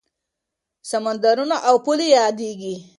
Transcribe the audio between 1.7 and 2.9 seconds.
پولې یادېږي.